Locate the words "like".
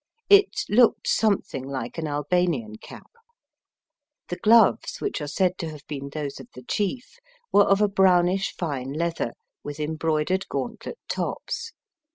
1.67-1.99